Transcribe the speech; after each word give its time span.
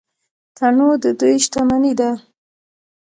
تنوع 0.57 0.93
د 1.03 1.05
دوی 1.19 1.35
شتمني 1.45 1.93
ده. 1.99 2.11